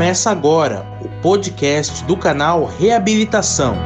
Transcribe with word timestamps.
Começa 0.00 0.30
agora 0.30 0.86
o 1.02 1.20
podcast 1.20 2.02
do 2.04 2.16
canal 2.16 2.64
Reabilitação. 2.64 3.76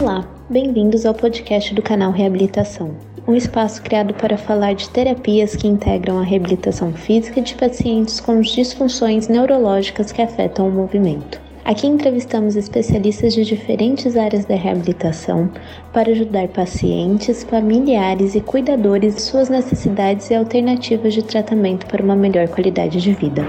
Olá, 0.00 0.24
bem-vindos 0.48 1.04
ao 1.04 1.12
podcast 1.12 1.74
do 1.74 1.82
canal 1.82 2.12
Reabilitação, 2.12 2.94
um 3.26 3.34
espaço 3.34 3.82
criado 3.82 4.14
para 4.14 4.38
falar 4.38 4.74
de 4.74 4.88
terapias 4.90 5.56
que 5.56 5.66
integram 5.66 6.20
a 6.20 6.22
reabilitação 6.22 6.92
física 6.92 7.42
de 7.42 7.52
pacientes 7.56 8.20
com 8.20 8.40
disfunções 8.40 9.26
neurológicas 9.26 10.12
que 10.12 10.22
afetam 10.22 10.68
o 10.68 10.72
movimento. 10.72 11.45
Aqui 11.66 11.88
entrevistamos 11.88 12.54
especialistas 12.54 13.34
de 13.34 13.44
diferentes 13.44 14.16
áreas 14.16 14.44
da 14.44 14.54
reabilitação 14.54 15.50
para 15.92 16.12
ajudar 16.12 16.46
pacientes, 16.46 17.42
familiares 17.42 18.36
e 18.36 18.40
cuidadores 18.40 19.16
em 19.16 19.18
suas 19.18 19.48
necessidades 19.48 20.30
e 20.30 20.36
alternativas 20.36 21.12
de 21.12 21.24
tratamento 21.24 21.84
para 21.86 22.04
uma 22.04 22.14
melhor 22.14 22.46
qualidade 22.46 23.00
de 23.00 23.12
vida. 23.12 23.44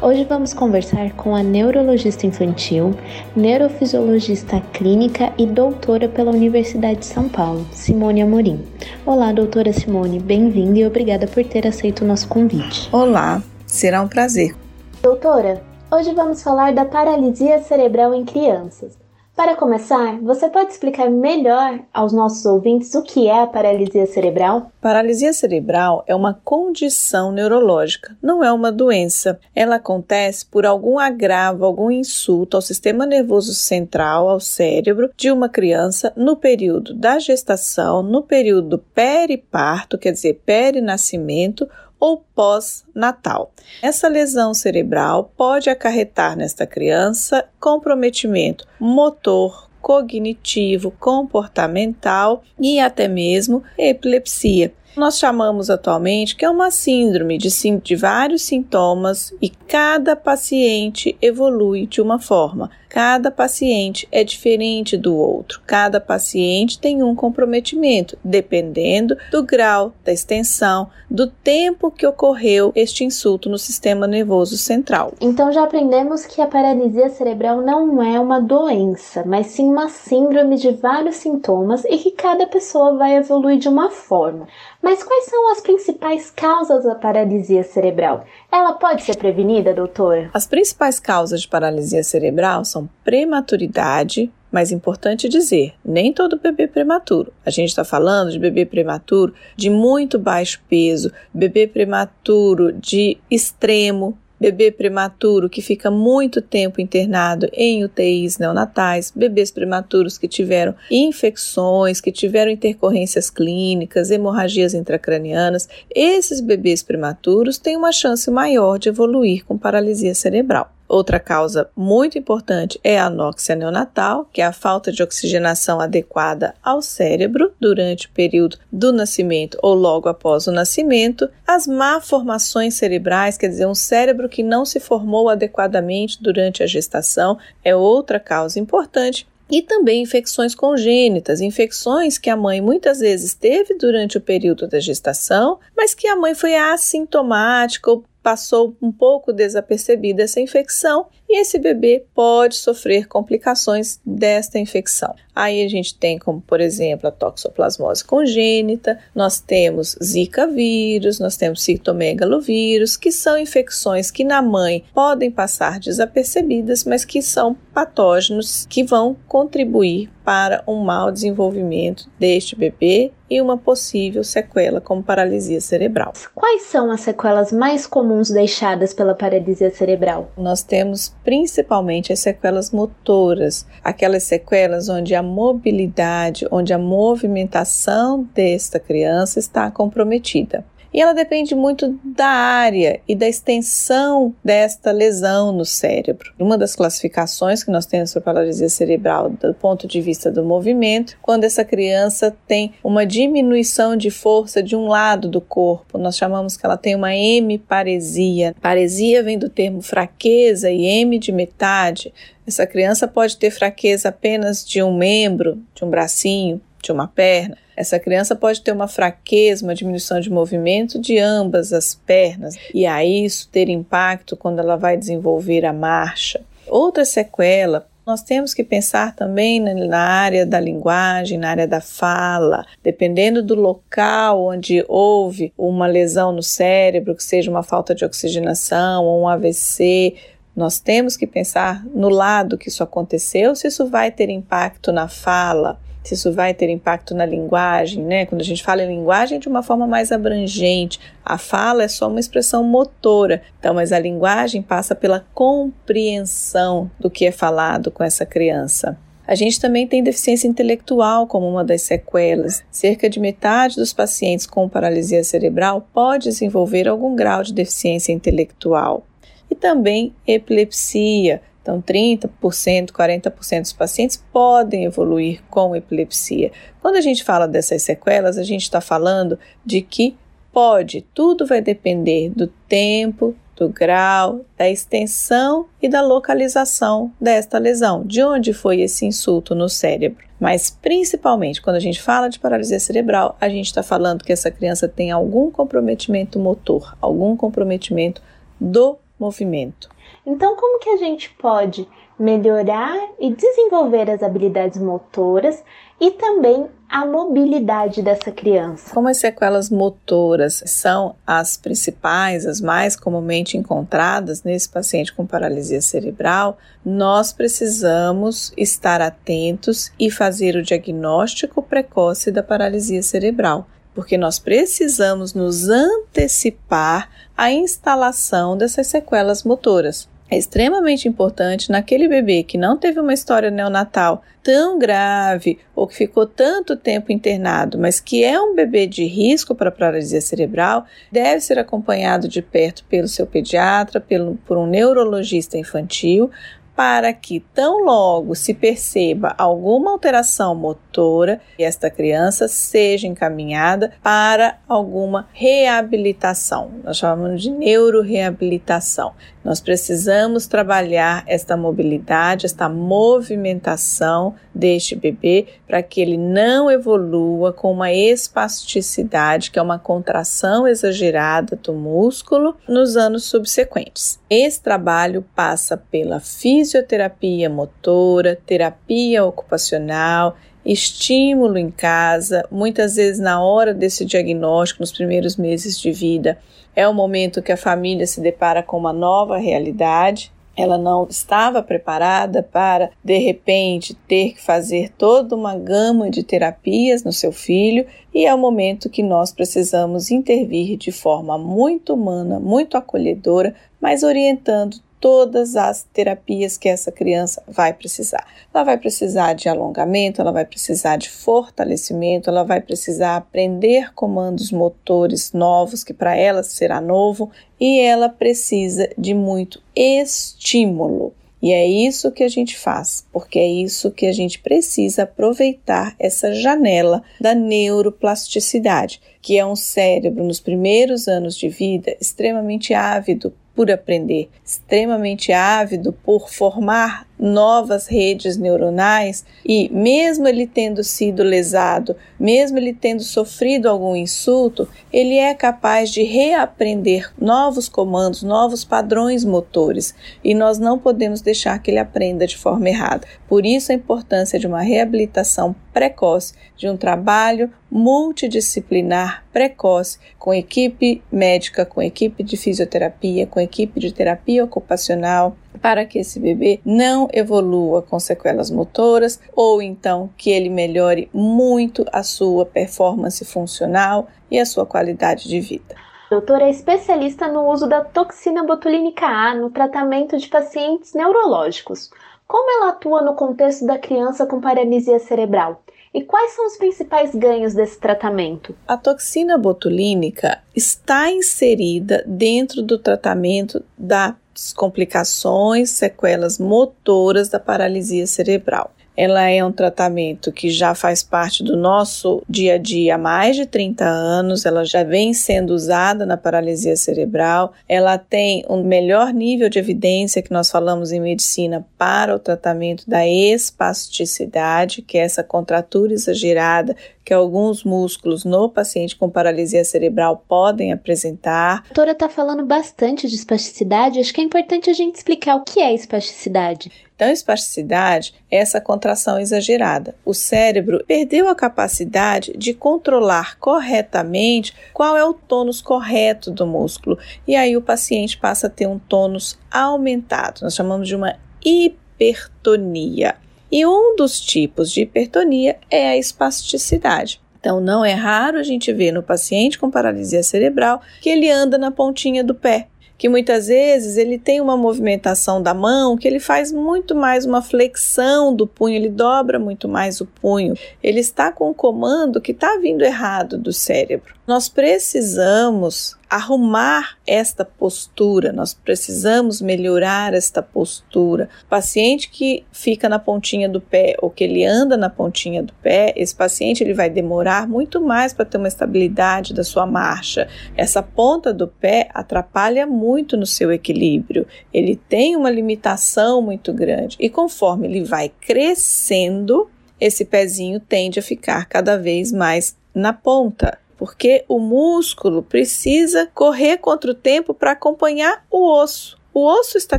Hoje 0.00 0.22
vamos 0.22 0.54
conversar 0.54 1.10
com 1.14 1.34
a 1.34 1.42
neurologista 1.42 2.24
infantil, 2.24 2.94
neurofisiologista 3.34 4.62
clínica 4.72 5.32
e 5.36 5.46
doutora 5.46 6.08
pela 6.08 6.30
Universidade 6.30 7.00
de 7.00 7.06
São 7.06 7.28
Paulo, 7.28 7.66
Simone 7.72 8.22
Amorim. 8.22 8.60
Olá, 9.04 9.32
doutora 9.32 9.72
Simone, 9.72 10.20
bem-vinda 10.20 10.78
e 10.78 10.86
obrigada 10.86 11.26
por 11.26 11.42
ter 11.42 11.66
aceito 11.66 12.04
o 12.04 12.06
nosso 12.06 12.28
convite. 12.28 12.88
Olá, 12.92 13.42
Será 13.68 14.00
um 14.00 14.08
prazer. 14.08 14.56
Doutora, 15.02 15.62
hoje 15.92 16.14
vamos 16.14 16.42
falar 16.42 16.72
da 16.72 16.86
paralisia 16.86 17.62
cerebral 17.62 18.14
em 18.14 18.24
crianças. 18.24 18.96
Para 19.36 19.54
começar, 19.54 20.18
você 20.20 20.48
pode 20.48 20.72
explicar 20.72 21.08
melhor 21.08 21.78
aos 21.94 22.12
nossos 22.12 22.44
ouvintes 22.44 22.92
o 22.96 23.04
que 23.04 23.28
é 23.28 23.42
a 23.42 23.46
paralisia 23.46 24.04
cerebral? 24.04 24.72
Paralisia 24.80 25.32
cerebral 25.32 26.02
é 26.08 26.14
uma 26.14 26.34
condição 26.34 27.30
neurológica, 27.30 28.16
não 28.20 28.42
é 28.42 28.50
uma 28.50 28.72
doença. 28.72 29.38
Ela 29.54 29.76
acontece 29.76 30.44
por 30.44 30.66
algum 30.66 30.98
agravo, 30.98 31.64
algum 31.64 31.88
insulto 31.88 32.56
ao 32.56 32.60
sistema 32.60 33.06
nervoso 33.06 33.54
central, 33.54 34.28
ao 34.28 34.40
cérebro 34.40 35.08
de 35.16 35.30
uma 35.30 35.48
criança 35.48 36.12
no 36.16 36.34
período 36.34 36.92
da 36.92 37.20
gestação, 37.20 38.02
no 38.02 38.24
período 38.24 38.78
periparto, 38.78 39.96
quer 39.98 40.10
dizer, 40.10 40.42
perinascimento 40.44 41.68
ou 42.00 42.24
pós-natal. 42.34 43.52
Essa 43.82 44.08
lesão 44.08 44.54
cerebral 44.54 45.32
pode 45.36 45.68
acarretar 45.68 46.36
nesta 46.36 46.66
criança 46.66 47.48
comprometimento 47.60 48.66
motor, 48.78 49.68
cognitivo, 49.80 50.90
comportamental 50.98 52.42
e 52.60 52.78
até 52.78 53.08
mesmo 53.08 53.62
epilepsia. 53.76 54.72
Nós 54.96 55.16
chamamos 55.16 55.70
atualmente 55.70 56.34
que 56.34 56.44
é 56.44 56.50
uma 56.50 56.72
síndrome 56.72 57.38
de, 57.38 57.48
de 57.78 57.94
vários 57.94 58.42
sintomas 58.42 59.32
e 59.40 59.48
cada 59.48 60.16
paciente 60.16 61.16
evolui 61.22 61.86
de 61.86 62.00
uma 62.00 62.18
forma. 62.18 62.68
Cada 62.88 63.30
paciente 63.30 64.08
é 64.10 64.24
diferente 64.24 64.96
do 64.96 65.14
outro. 65.14 65.60
Cada 65.66 66.00
paciente 66.00 66.78
tem 66.78 67.02
um 67.02 67.14
comprometimento, 67.14 68.16
dependendo 68.24 69.16
do 69.30 69.42
grau, 69.42 69.92
da 70.04 70.12
extensão, 70.12 70.88
do 71.10 71.26
tempo 71.26 71.90
que 71.90 72.06
ocorreu 72.06 72.72
este 72.74 73.04
insulto 73.04 73.48
no 73.48 73.58
sistema 73.58 74.06
nervoso 74.06 74.56
central. 74.56 75.12
Então 75.20 75.52
já 75.52 75.64
aprendemos 75.64 76.24
que 76.24 76.40
a 76.40 76.46
paralisia 76.46 77.08
cerebral 77.10 77.60
não 77.60 78.02
é 78.02 78.18
uma 78.18 78.40
doença, 78.40 79.22
mas 79.26 79.48
sim 79.48 79.68
uma 79.68 79.88
síndrome 79.88 80.56
de 80.56 80.70
vários 80.70 81.16
sintomas 81.16 81.84
e 81.84 81.98
que 81.98 82.10
cada 82.12 82.46
pessoa 82.46 82.96
vai 82.96 83.16
evoluir 83.16 83.58
de 83.58 83.68
uma 83.68 83.90
forma. 83.90 84.46
Mas 84.82 85.02
quais 85.02 85.24
são 85.24 85.52
as 85.52 85.60
principais 85.60 86.30
causas 86.30 86.84
da 86.84 86.94
paralisia 86.94 87.64
cerebral? 87.64 88.24
Ela 88.50 88.72
pode 88.72 89.02
ser 89.02 89.16
prevenida, 89.16 89.74
doutora? 89.74 90.30
As 90.32 90.46
principais 90.46 90.98
causas 90.98 91.42
de 91.42 91.48
paralisia 91.48 92.02
cerebral 92.02 92.64
são 92.64 92.88
prematuridade, 93.04 94.32
mas 94.50 94.72
importante 94.72 95.28
dizer, 95.28 95.74
nem 95.84 96.12
todo 96.12 96.40
bebê 96.40 96.66
prematuro. 96.66 97.30
A 97.44 97.50
gente 97.50 97.68
está 97.68 97.84
falando 97.84 98.30
de 98.32 98.38
bebê 98.38 98.64
prematuro 98.64 99.34
de 99.54 99.68
muito 99.68 100.18
baixo 100.18 100.62
peso, 100.68 101.12
bebê 101.32 101.66
prematuro 101.66 102.72
de 102.72 103.18
extremo 103.30 104.18
bebê 104.40 104.70
prematuro 104.70 105.48
que 105.48 105.60
fica 105.60 105.90
muito 105.90 106.40
tempo 106.40 106.80
internado 106.80 107.48
em 107.52 107.84
UTIs 107.84 108.38
neonatais, 108.38 109.12
bebês 109.14 109.50
prematuros 109.50 110.16
que 110.16 110.28
tiveram 110.28 110.74
infecções, 110.90 112.00
que 112.00 112.12
tiveram 112.12 112.50
intercorrências 112.50 113.30
clínicas, 113.30 114.10
hemorragias 114.10 114.74
intracranianas, 114.74 115.68
esses 115.94 116.40
bebês 116.40 116.82
prematuros 116.82 117.58
têm 117.58 117.76
uma 117.76 117.92
chance 117.92 118.30
maior 118.30 118.78
de 118.78 118.88
evoluir 118.88 119.44
com 119.44 119.58
paralisia 119.58 120.14
cerebral. 120.14 120.77
Outra 120.88 121.20
causa 121.20 121.68
muito 121.76 122.16
importante 122.16 122.80
é 122.82 122.98
a 122.98 123.06
anóxia 123.06 123.54
neonatal, 123.54 124.26
que 124.32 124.40
é 124.40 124.44
a 124.44 124.52
falta 124.52 124.90
de 124.90 125.02
oxigenação 125.02 125.80
adequada 125.80 126.54
ao 126.62 126.80
cérebro 126.80 127.52
durante 127.60 128.06
o 128.06 128.10
período 128.10 128.56
do 128.72 128.90
nascimento 128.90 129.58
ou 129.62 129.74
logo 129.74 130.08
após 130.08 130.46
o 130.46 130.52
nascimento. 130.52 131.28
As 131.46 131.66
malformações 131.66 132.74
cerebrais, 132.74 133.36
quer 133.36 133.48
dizer, 133.48 133.66
um 133.66 133.74
cérebro 133.74 134.30
que 134.30 134.42
não 134.42 134.64
se 134.64 134.80
formou 134.80 135.28
adequadamente 135.28 136.22
durante 136.22 136.62
a 136.62 136.66
gestação, 136.66 137.36
é 137.62 137.76
outra 137.76 138.18
causa 138.18 138.58
importante 138.58 139.26
e 139.50 139.62
também 139.62 140.02
infecções 140.02 140.54
congênitas, 140.54 141.40
infecções 141.40 142.18
que 142.18 142.28
a 142.28 142.36
mãe 142.36 142.60
muitas 142.60 143.00
vezes 143.00 143.34
teve 143.34 143.74
durante 143.74 144.18
o 144.18 144.20
período 144.20 144.66
da 144.66 144.78
gestação, 144.78 145.58
mas 145.76 145.94
que 145.94 146.06
a 146.06 146.16
mãe 146.16 146.34
foi 146.34 146.54
assintomática 146.54 147.90
ou 147.90 148.04
passou 148.22 148.76
um 148.82 148.92
pouco 148.92 149.32
desapercebida 149.32 150.22
essa 150.22 150.40
infecção 150.40 151.06
e 151.28 151.40
esse 151.40 151.58
bebê 151.58 152.04
pode 152.14 152.56
sofrer 152.56 153.06
complicações 153.06 154.00
desta 154.04 154.58
infecção. 154.58 155.14
Aí 155.34 155.64
a 155.64 155.68
gente 155.68 155.96
tem 155.96 156.18
como, 156.18 156.40
por 156.40 156.60
exemplo, 156.60 157.08
a 157.08 157.12
toxoplasmose 157.12 158.04
congênita, 158.04 158.98
nós 159.14 159.40
temos 159.40 159.96
Zika 160.02 160.46
vírus, 160.46 161.20
nós 161.20 161.36
temos 161.36 161.62
citomegalovírus, 161.62 162.96
que 162.96 163.12
são 163.12 163.38
infecções 163.38 164.10
que 164.10 164.24
na 164.24 164.42
mãe 164.42 164.84
podem 164.92 165.30
passar 165.30 165.78
desapercebidas, 165.78 166.84
mas 166.84 167.04
que 167.04 167.22
são 167.22 167.54
patógenos 167.72 168.66
que 168.66 168.82
vão 168.82 169.16
contribuir 169.26 170.10
para 170.24 170.62
um 170.66 170.82
mau 170.82 171.12
desenvolvimento 171.12 172.10
deste 172.18 172.56
bebê 172.56 173.12
e 173.30 173.40
uma 173.40 173.56
possível 173.56 174.24
sequela 174.24 174.80
como 174.80 175.02
paralisia 175.02 175.60
cerebral. 175.60 176.12
Quais 176.34 176.62
são 176.62 176.90
as 176.90 177.02
sequelas 177.02 177.52
mais 177.52 177.86
comuns 177.86 178.30
deixadas 178.30 178.94
pela 178.94 179.14
paralisia 179.14 179.70
cerebral? 179.70 180.30
Nós 180.36 180.62
temos 180.62 181.14
principalmente 181.22 182.12
as 182.12 182.20
sequelas 182.20 182.70
motoras, 182.70 183.66
aquelas 183.82 184.24
sequelas 184.24 184.88
onde 184.88 185.14
a 185.14 185.22
mobilidade, 185.22 186.46
onde 186.50 186.72
a 186.72 186.78
movimentação 186.78 188.28
desta 188.34 188.78
criança 188.78 189.38
está 189.38 189.70
comprometida 189.70 190.64
e 190.92 191.00
ela 191.00 191.12
depende 191.12 191.54
muito 191.54 191.98
da 192.04 192.26
área 192.26 193.00
e 193.06 193.14
da 193.14 193.28
extensão 193.28 194.34
desta 194.42 194.90
lesão 194.90 195.52
no 195.52 195.64
cérebro. 195.64 196.32
Uma 196.38 196.56
das 196.56 196.74
classificações 196.74 197.62
que 197.62 197.70
nós 197.70 197.86
temos 197.86 198.12
para 198.12 198.22
paralisia 198.22 198.68
cerebral 198.68 199.30
do 199.30 199.54
ponto 199.54 199.86
de 199.86 200.00
vista 200.00 200.30
do 200.30 200.44
movimento, 200.44 201.16
quando 201.22 201.44
essa 201.44 201.64
criança 201.64 202.36
tem 202.46 202.72
uma 202.82 203.04
diminuição 203.04 203.96
de 203.96 204.10
força 204.10 204.62
de 204.62 204.74
um 204.74 204.86
lado 204.86 205.28
do 205.28 205.40
corpo, 205.40 205.98
nós 205.98 206.16
chamamos 206.16 206.56
que 206.56 206.64
ela 206.64 206.76
tem 206.76 206.94
uma 206.94 207.14
hemiparesia. 207.14 208.54
Paresia 208.60 209.22
vem 209.22 209.38
do 209.38 209.48
termo 209.48 209.82
fraqueza 209.82 210.70
e 210.70 210.86
hemi 210.86 211.18
de 211.18 211.32
metade. 211.32 212.12
Essa 212.46 212.66
criança 212.66 213.06
pode 213.06 213.36
ter 213.36 213.50
fraqueza 213.50 214.08
apenas 214.08 214.66
de 214.66 214.82
um 214.82 214.96
membro, 214.96 215.62
de 215.74 215.84
um 215.84 215.90
bracinho, 215.90 216.60
de 216.82 216.92
uma 216.92 217.06
perna. 217.06 217.56
Essa 217.78 217.96
criança 217.96 218.34
pode 218.34 218.60
ter 218.60 218.72
uma 218.72 218.88
fraqueza, 218.88 219.64
uma 219.64 219.72
diminuição 219.72 220.18
de 220.18 220.28
movimento 220.28 220.98
de 220.98 221.16
ambas 221.16 221.72
as 221.72 221.94
pernas, 221.94 222.56
e 222.74 222.84
aí 222.84 223.24
isso 223.24 223.48
ter 223.52 223.68
impacto 223.68 224.36
quando 224.36 224.58
ela 224.58 224.74
vai 224.74 224.96
desenvolver 224.96 225.64
a 225.64 225.72
marcha. 225.72 226.40
Outra 226.66 227.04
sequela 227.04 227.86
nós 228.04 228.20
temos 228.20 228.52
que 228.52 228.64
pensar 228.64 229.14
também 229.14 229.60
na 229.60 230.00
área 230.00 230.44
da 230.44 230.58
linguagem, 230.58 231.38
na 231.38 231.50
área 231.50 231.68
da 231.68 231.80
fala, 231.80 232.66
dependendo 232.82 233.44
do 233.44 233.54
local 233.54 234.46
onde 234.46 234.84
houve 234.88 235.52
uma 235.56 235.86
lesão 235.86 236.32
no 236.32 236.42
cérebro, 236.42 237.14
que 237.14 237.22
seja 237.22 237.48
uma 237.48 237.62
falta 237.62 237.94
de 237.94 238.04
oxigenação 238.04 239.04
ou 239.04 239.20
um 239.22 239.28
AVC. 239.28 240.16
Nós 240.56 240.80
temos 240.80 241.16
que 241.16 241.28
pensar 241.28 241.84
no 241.94 242.08
lado 242.08 242.58
que 242.58 242.70
isso 242.70 242.82
aconteceu, 242.82 243.54
se 243.54 243.68
isso 243.68 243.86
vai 243.86 244.10
ter 244.10 244.30
impacto 244.30 244.90
na 244.90 245.06
fala 245.06 245.78
se 246.08 246.14
isso 246.14 246.32
vai 246.32 246.54
ter 246.54 246.70
impacto 246.70 247.14
na 247.14 247.26
linguagem, 247.26 248.02
né? 248.02 248.24
Quando 248.24 248.40
a 248.40 248.44
gente 248.44 248.62
fala 248.62 248.82
em 248.82 248.88
linguagem 248.88 249.38
de 249.38 249.46
uma 249.46 249.62
forma 249.62 249.86
mais 249.86 250.10
abrangente, 250.10 250.98
a 251.22 251.36
fala 251.36 251.82
é 251.82 251.88
só 251.88 252.08
uma 252.08 252.18
expressão 252.18 252.64
motora, 252.64 253.42
então, 253.58 253.74
mas 253.74 253.92
a 253.92 253.98
linguagem 253.98 254.62
passa 254.62 254.94
pela 254.94 255.26
compreensão 255.34 256.90
do 256.98 257.10
que 257.10 257.26
é 257.26 257.30
falado 257.30 257.90
com 257.90 258.02
essa 258.02 258.24
criança. 258.24 258.98
A 259.26 259.34
gente 259.34 259.60
também 259.60 259.86
tem 259.86 260.02
deficiência 260.02 260.48
intelectual 260.48 261.26
como 261.26 261.46
uma 261.46 261.62
das 261.62 261.82
sequelas. 261.82 262.64
Cerca 262.70 263.10
de 263.10 263.20
metade 263.20 263.76
dos 263.76 263.92
pacientes 263.92 264.46
com 264.46 264.66
paralisia 264.66 265.22
cerebral 265.22 265.86
pode 265.92 266.30
desenvolver 266.30 266.88
algum 266.88 267.14
grau 267.14 267.42
de 267.42 267.52
deficiência 267.52 268.12
intelectual. 268.12 269.04
E 269.50 269.54
também 269.54 270.14
epilepsia. 270.26 271.42
Então, 271.68 271.82
30%, 271.82 272.92
40% 272.92 273.60
dos 273.60 273.72
pacientes 273.74 274.24
podem 274.32 274.86
evoluir 274.86 275.42
com 275.50 275.76
epilepsia. 275.76 276.50
Quando 276.80 276.96
a 276.96 277.02
gente 277.02 277.22
fala 277.22 277.46
dessas 277.46 277.82
sequelas, 277.82 278.38
a 278.38 278.42
gente 278.42 278.62
está 278.62 278.80
falando 278.80 279.38
de 279.62 279.82
que 279.82 280.16
pode, 280.50 281.04
tudo 281.12 281.46
vai 281.46 281.60
depender 281.60 282.30
do 282.30 282.46
tempo, 282.66 283.36
do 283.54 283.68
grau, 283.68 284.46
da 284.56 284.66
extensão 284.66 285.66
e 285.82 285.90
da 285.90 286.00
localização 286.00 287.12
desta 287.20 287.58
lesão, 287.58 288.02
de 288.02 288.22
onde 288.22 288.54
foi 288.54 288.80
esse 288.80 289.04
insulto 289.04 289.54
no 289.54 289.68
cérebro. 289.68 290.26
Mas 290.40 290.70
principalmente 290.70 291.60
quando 291.60 291.76
a 291.76 291.80
gente 291.80 292.00
fala 292.00 292.30
de 292.30 292.38
paralisia 292.38 292.80
cerebral, 292.80 293.36
a 293.38 293.48
gente 293.50 293.66
está 293.66 293.82
falando 293.82 294.24
que 294.24 294.32
essa 294.32 294.50
criança 294.50 294.88
tem 294.88 295.10
algum 295.10 295.50
comprometimento 295.50 296.38
motor, 296.38 296.96
algum 296.98 297.36
comprometimento 297.36 298.22
do 298.58 298.96
movimento. 299.18 299.88
Então, 300.26 300.56
como 300.56 300.78
que 300.78 300.90
a 300.90 300.96
gente 300.96 301.30
pode 301.30 301.88
melhorar 302.18 302.96
e 303.20 303.32
desenvolver 303.32 304.10
as 304.10 304.22
habilidades 304.22 304.80
motoras 304.80 305.62
e 306.00 306.10
também 306.10 306.66
a 306.88 307.04
mobilidade 307.04 308.02
dessa 308.02 308.32
criança. 308.32 308.94
Como 308.94 309.08
as 309.08 309.18
sequelas 309.18 309.68
motoras 309.68 310.62
são 310.66 311.14
as 311.26 311.56
principais, 311.56 312.46
as 312.46 312.60
mais 312.60 312.96
comumente 312.96 313.56
encontradas 313.56 314.42
nesse 314.42 314.68
paciente 314.68 315.12
com 315.12 315.26
paralisia 315.26 315.82
cerebral, 315.82 316.56
nós 316.84 317.32
precisamos 317.32 318.52
estar 318.56 319.00
atentos 319.02 319.92
e 319.98 320.10
fazer 320.10 320.56
o 320.56 320.62
diagnóstico 320.62 321.62
precoce 321.62 322.30
da 322.30 322.42
paralisia 322.42 323.02
cerebral 323.02 323.66
porque 323.98 324.16
nós 324.16 324.38
precisamos 324.38 325.34
nos 325.34 325.68
antecipar 325.68 327.10
à 327.36 327.50
instalação 327.50 328.56
dessas 328.56 328.86
sequelas 328.86 329.42
motoras. 329.42 330.08
É 330.30 330.38
extremamente 330.38 331.08
importante 331.08 331.68
naquele 331.68 332.06
bebê 332.06 332.44
que 332.44 332.56
não 332.56 332.76
teve 332.76 333.00
uma 333.00 333.12
história 333.12 333.50
neonatal 333.50 334.22
tão 334.40 334.78
grave 334.78 335.58
ou 335.74 335.84
que 335.84 335.96
ficou 335.96 336.26
tanto 336.26 336.76
tempo 336.76 337.10
internado, 337.10 337.76
mas 337.76 337.98
que 337.98 338.22
é 338.22 338.40
um 338.40 338.54
bebê 338.54 338.86
de 338.86 339.04
risco 339.04 339.52
para 339.52 339.70
paralisia 339.72 340.20
cerebral, 340.20 340.86
deve 341.10 341.40
ser 341.40 341.58
acompanhado 341.58 342.28
de 342.28 342.40
perto 342.40 342.84
pelo 342.84 343.08
seu 343.08 343.26
pediatra, 343.26 344.00
pelo, 344.00 344.36
por 344.46 344.56
um 344.56 344.66
neurologista 344.66 345.58
infantil, 345.58 346.30
para 346.78 347.12
que 347.12 347.40
tão 347.40 347.84
logo 347.84 348.36
se 348.36 348.54
perceba 348.54 349.34
alguma 349.36 349.90
alteração 349.90 350.54
motora, 350.54 351.40
esta 351.58 351.90
criança 351.90 352.46
seja 352.46 353.08
encaminhada 353.08 353.94
para 354.00 354.60
alguma 354.68 355.28
reabilitação. 355.32 356.70
Nós 356.84 356.96
chamamos 356.96 357.42
de 357.42 357.50
neuroreabilitação. 357.50 359.12
Nós 359.44 359.60
precisamos 359.60 360.46
trabalhar 360.46 361.24
esta 361.26 361.56
mobilidade, 361.56 362.46
esta 362.46 362.68
movimentação 362.68 364.34
deste 364.54 364.94
bebê 364.94 365.46
para 365.66 365.82
que 365.82 366.00
ele 366.00 366.18
não 366.18 366.70
evolua 366.70 367.52
com 367.52 367.72
uma 367.72 367.90
espasticidade, 367.90 369.50
que 369.50 369.58
é 369.58 369.62
uma 369.62 369.78
contração 369.78 370.68
exagerada 370.68 371.56
do 371.56 371.72
músculo, 371.72 372.56
nos 372.68 372.96
anos 372.96 373.24
subsequentes. 373.24 374.20
Esse 374.28 374.62
trabalho 374.62 375.24
passa 375.34 375.76
pela 375.76 376.20
fisioterapia 376.68 377.48
motora, 377.48 378.38
terapia 378.44 379.24
ocupacional, 379.24 380.36
estímulo 380.64 381.56
em 381.56 381.70
casa, 381.70 382.46
muitas 382.50 382.96
vezes 382.96 383.18
na 383.18 383.42
hora 383.42 383.72
desse 383.72 384.04
diagnóstico, 384.04 384.82
nos 384.82 384.92
primeiros 384.92 385.36
meses 385.36 385.80
de 385.80 385.90
vida 385.90 386.38
é 386.76 386.86
o 386.86 386.92
momento 386.92 387.42
que 387.42 387.50
a 387.50 387.56
família 387.56 388.06
se 388.06 388.20
depara 388.20 388.62
com 388.62 388.76
uma 388.76 388.92
nova 388.92 389.38
realidade. 389.38 390.30
Ela 390.56 390.76
não 390.76 391.06
estava 391.08 391.62
preparada 391.62 392.42
para, 392.42 392.90
de 393.02 393.16
repente, 393.18 393.94
ter 394.06 394.34
que 394.34 394.42
fazer 394.42 394.90
toda 394.90 395.34
uma 395.34 395.56
gama 395.56 396.10
de 396.10 396.22
terapias 396.22 397.02
no 397.02 397.12
seu 397.12 397.32
filho, 397.32 397.86
e 398.12 398.26
é 398.26 398.34
o 398.34 398.38
momento 398.38 398.90
que 398.90 399.02
nós 399.02 399.32
precisamos 399.32 400.10
intervir 400.10 400.76
de 400.76 400.92
forma 400.92 401.38
muito 401.38 401.94
humana, 401.94 402.38
muito 402.38 402.76
acolhedora, 402.76 403.54
mas 403.80 404.02
orientando 404.02 404.76
todas 405.00 405.56
as 405.56 405.84
terapias 405.92 406.56
que 406.56 406.68
essa 406.68 406.90
criança 406.90 407.42
vai 407.46 407.72
precisar. 407.72 408.26
Ela 408.52 408.64
vai 408.64 408.78
precisar 408.78 409.34
de 409.34 409.48
alongamento, 409.48 410.20
ela 410.20 410.32
vai 410.32 410.44
precisar 410.44 410.96
de 410.96 411.08
fortalecimento, 411.08 412.28
ela 412.28 412.42
vai 412.42 412.60
precisar 412.60 413.16
aprender 413.16 413.92
comandos 413.94 414.50
motores 414.50 415.32
novos, 415.32 415.84
que 415.84 415.94
para 415.94 416.16
ela 416.16 416.42
será 416.42 416.80
novo, 416.80 417.30
e 417.60 417.80
ela 417.80 418.08
precisa 418.08 418.88
de 418.96 419.14
muito 419.14 419.62
estímulo. 419.74 421.14
E 421.40 421.52
é 421.52 421.64
isso 421.64 422.10
que 422.10 422.24
a 422.24 422.28
gente 422.28 422.58
faz, 422.58 423.06
porque 423.12 423.38
é 423.38 423.46
isso 423.46 423.92
que 423.92 424.06
a 424.06 424.12
gente 424.12 424.40
precisa 424.40 425.04
aproveitar 425.04 425.94
essa 425.98 426.34
janela 426.34 427.02
da 427.20 427.32
neuroplasticidade, 427.32 429.00
que 429.22 429.38
é 429.38 429.46
um 429.46 429.54
cérebro 429.54 430.24
nos 430.24 430.40
primeiros 430.40 431.06
anos 431.06 431.36
de 431.36 431.48
vida 431.48 431.96
extremamente 432.00 432.74
ávido 432.74 433.32
por 433.58 433.72
aprender, 433.72 434.28
extremamente 434.44 435.32
ávido 435.32 435.92
por 435.92 436.30
formar 436.30 437.07
novas 437.18 437.86
redes 437.86 438.36
neuronais 438.36 439.24
e, 439.44 439.68
mesmo 439.72 440.28
ele 440.28 440.46
tendo 440.46 440.84
sido 440.84 441.22
lesado, 441.22 441.96
mesmo 442.18 442.58
ele 442.58 442.72
tendo 442.72 443.02
sofrido 443.02 443.68
algum 443.68 443.96
insulto, 443.96 444.68
ele 444.92 445.16
é 445.16 445.34
capaz 445.34 445.90
de 445.90 446.02
reaprender 446.02 447.12
novos 447.18 447.68
comandos, 447.68 448.22
novos 448.22 448.64
padrões 448.64 449.24
motores 449.24 449.94
e 450.22 450.34
nós 450.34 450.58
não 450.58 450.78
podemos 450.78 451.20
deixar 451.20 451.58
que 451.60 451.70
ele 451.70 451.78
aprenda 451.78 452.26
de 452.26 452.36
forma 452.36 452.68
errada. 452.68 453.06
Por 453.28 453.44
isso, 453.44 453.72
a 453.72 453.74
importância 453.74 454.38
de 454.38 454.46
uma 454.46 454.60
reabilitação 454.60 455.54
precoce, 455.72 456.34
de 456.56 456.68
um 456.68 456.76
trabalho 456.76 457.50
multidisciplinar 457.70 459.24
precoce 459.32 459.98
com 460.18 460.32
equipe 460.34 461.02
médica, 461.12 461.64
com 461.64 461.82
equipe 461.82 462.22
de 462.22 462.36
fisioterapia, 462.36 463.26
com 463.26 463.38
equipe 463.38 463.78
de 463.78 463.92
terapia 463.92 464.44
ocupacional, 464.44 465.36
para 465.58 465.84
que 465.84 465.98
esse 465.98 466.18
bebê 466.18 466.60
não 466.64 467.08
evolua 467.12 467.82
com 467.82 467.98
sequelas 467.98 468.50
motoras 468.50 469.20
ou 469.34 469.60
então 469.60 470.08
que 470.16 470.30
ele 470.30 470.48
melhore 470.48 471.10
muito 471.12 471.84
a 471.92 472.02
sua 472.02 472.46
performance 472.46 473.24
funcional 473.24 474.08
e 474.30 474.38
a 474.38 474.46
sua 474.46 474.64
qualidade 474.64 475.28
de 475.28 475.40
vida. 475.40 475.74
Doutora 476.10 476.44
é 476.44 476.50
especialista 476.50 477.28
no 477.28 477.50
uso 477.50 477.66
da 477.66 477.84
toxina 477.84 478.42
botulínica 478.42 479.04
A 479.06 479.34
no 479.34 479.50
tratamento 479.50 480.16
de 480.16 480.26
pacientes 480.28 480.94
neurológicos. 480.94 481.90
Como 482.26 482.50
ela 482.50 482.70
atua 482.70 483.02
no 483.02 483.14
contexto 483.14 483.66
da 483.66 483.78
criança 483.78 484.26
com 484.26 484.40
paralisia 484.40 484.98
cerebral? 484.98 485.62
E 485.92 486.02
quais 486.02 486.32
são 486.32 486.46
os 486.46 486.56
principais 486.56 487.14
ganhos 487.14 487.54
desse 487.54 487.78
tratamento? 487.78 488.54
A 488.66 488.76
toxina 488.76 489.38
botulínica 489.38 490.40
está 490.54 491.10
inserida 491.10 492.04
dentro 492.06 492.62
do 492.62 492.78
tratamento 492.78 493.64
das 493.76 494.52
complicações, 494.54 495.70
sequelas 495.70 496.38
motoras 496.38 497.28
da 497.28 497.40
paralisia 497.40 498.06
cerebral. 498.06 498.72
Ela 499.00 499.30
é 499.30 499.44
um 499.44 499.52
tratamento 499.52 500.32
que 500.32 500.50
já 500.50 500.74
faz 500.74 501.04
parte 501.04 501.44
do 501.44 501.56
nosso 501.56 502.20
dia 502.28 502.54
a 502.54 502.58
dia 502.58 502.96
há 502.96 502.98
mais 502.98 503.36
de 503.36 503.46
30 503.46 503.84
anos, 503.84 504.44
ela 504.44 504.64
já 504.64 504.82
vem 504.82 505.14
sendo 505.14 505.50
usada 505.54 506.04
na 506.04 506.16
paralisia 506.16 506.74
cerebral, 506.76 507.52
ela 507.68 507.96
tem 507.96 508.44
um 508.50 508.64
melhor 508.64 509.14
nível 509.14 509.48
de 509.48 509.56
evidência 509.56 510.20
que 510.20 510.32
nós 510.32 510.50
falamos 510.50 510.90
em 510.90 510.98
medicina 510.98 511.64
para 511.78 512.12
o 512.12 512.18
tratamento 512.18 512.90
da 512.90 513.06
espasticidade, 513.06 514.82
que 514.82 514.98
é 514.98 515.02
essa 515.02 515.22
contratura 515.22 515.92
exagerada 515.92 516.74
que 517.08 517.14
alguns 517.14 517.64
músculos 517.64 518.22
no 518.22 518.50
paciente 518.50 518.94
com 518.94 519.08
paralisia 519.08 519.64
cerebral 519.64 520.22
podem 520.28 520.74
apresentar. 520.74 521.60
A 521.60 521.62
doutora 521.62 521.92
está 521.92 522.06
falando 522.06 522.44
bastante 522.44 523.08
de 523.08 523.14
espasticidade, 523.14 523.98
acho 523.98 524.12
que 524.12 524.20
é 524.20 524.24
importante 524.24 524.68
a 524.68 524.74
gente 524.74 524.96
explicar 524.96 525.36
o 525.36 525.42
que 525.42 525.58
é 525.58 525.72
espasticidade. 525.72 526.70
Então, 526.94 527.08
espasticidade 527.08 528.12
é 528.30 528.36
essa 528.36 528.60
contração 528.60 529.18
exagerada. 529.18 529.94
O 530.04 530.12
cérebro 530.12 530.84
perdeu 530.86 531.30
a 531.30 531.34
capacidade 531.34 532.34
de 532.36 532.52
controlar 532.52 533.38
corretamente 533.38 534.54
qual 534.74 534.94
é 534.94 535.02
o 535.02 535.14
tônus 535.14 535.62
correto 535.62 536.30
do 536.30 536.46
músculo, 536.46 536.98
e 537.26 537.34
aí 537.34 537.56
o 537.56 537.62
paciente 537.62 538.18
passa 538.18 538.48
a 538.48 538.50
ter 538.50 538.66
um 538.66 538.78
tônus 538.78 539.38
aumentado. 539.50 540.42
Nós 540.42 540.54
chamamos 540.54 540.86
de 540.86 540.94
uma 540.94 541.16
hipertonia. 541.42 543.16
E 543.50 543.64
um 543.64 543.96
dos 543.96 544.20
tipos 544.20 544.70
de 544.70 544.82
hipertonia 544.82 545.56
é 545.70 545.88
a 545.88 545.96
espasticidade. 545.96 547.20
Então, 547.40 547.60
não 547.60 547.84
é 547.84 547.94
raro 547.94 548.38
a 548.38 548.42
gente 548.42 548.72
ver 548.72 548.92
no 548.92 549.02
paciente 549.02 549.58
com 549.58 549.70
paralisia 549.70 550.22
cerebral 550.22 550.82
que 551.00 551.08
ele 551.08 551.30
anda 551.30 551.56
na 551.56 551.70
pontinha 551.70 552.22
do 552.22 552.34
pé. 552.34 552.68
que 552.98 553.08
muitas 553.08 553.46
vezes 553.46 553.96
ele 553.96 554.18
tem 554.18 554.40
uma 554.40 554.56
movimentação 554.56 555.40
da 555.40 555.54
mão 555.54 555.96
que 555.96 556.06
ele 556.06 556.18
faz 556.18 556.50
muito 556.52 556.96
mais 556.96 557.24
uma 557.24 557.40
flexão 557.40 558.34
do 558.34 558.44
punho, 558.44 558.74
ele 558.74 558.88
dobra 558.88 559.38
muito 559.38 559.68
mais 559.68 560.00
o 560.00 560.06
punho. 560.06 560.54
Ele 560.82 560.98
está 560.98 561.30
com 561.30 561.50
um 561.50 561.54
comando 561.54 562.20
que 562.20 562.32
está 562.32 562.58
vindo 562.58 562.82
errado 562.82 563.38
do 563.38 563.52
cérebro. 563.52 564.14
Nós 564.26 564.48
precisamos 564.48 565.96
arrumar 566.08 566.96
esta 567.06 567.44
postura, 567.44 568.32
nós 568.32 568.54
precisamos 568.54 569.42
melhorar 569.42 570.14
esta 570.14 570.42
postura. 570.42 571.28
O 571.44 571.48
paciente 571.48 572.08
que 572.08 572.44
fica 572.50 572.88
na 572.88 572.98
pontinha 572.98 573.48
do 573.48 573.60
pé 573.60 573.94
ou 574.00 574.08
que 574.08 574.24
ele 574.24 574.44
anda 574.44 574.76
na 574.76 574.88
pontinha 574.88 575.42
do 575.42 575.52
pé, 575.54 575.92
esse 575.96 576.14
paciente 576.14 576.62
ele 576.62 576.72
vai 576.72 576.88
demorar 576.88 577.46
muito 577.46 577.80
mais 577.80 578.14
para 578.14 578.24
ter 578.24 578.38
uma 578.38 578.48
estabilidade 578.48 579.34
da 579.34 579.44
sua 579.44 579.66
marcha. 579.66 580.28
Essa 580.56 580.82
ponta 580.82 581.32
do 581.32 581.46
pé 581.46 581.88
atrapalha 581.92 582.66
muito 582.66 583.16
no 583.16 583.26
seu 583.26 583.52
equilíbrio. 583.52 584.26
Ele 584.52 584.76
tem 584.88 585.14
uma 585.14 585.30
limitação 585.30 586.22
muito 586.22 586.52
grande 586.52 586.96
e 586.98 587.10
conforme 587.10 587.66
ele 587.66 587.84
vai 587.84 588.10
crescendo, 588.20 589.50
esse 589.80 590.04
pezinho 590.04 590.58
tende 590.58 590.98
a 590.98 591.02
ficar 591.02 591.46
cada 591.46 591.76
vez 591.76 592.10
mais 592.12 592.56
na 592.74 592.92
ponta 592.92 593.58
porque 593.78 594.24
o 594.28 594.40
músculo 594.40 595.22
precisa 595.22 596.10
correr 596.12 596.58
contra 596.58 596.90
o 596.90 596.94
tempo 596.94 597.32
para 597.32 597.52
acompanhar 597.52 598.26
o 598.30 598.60
osso. 598.60 598.98
O 599.14 599.24
osso 599.24 599.56
está 599.56 599.78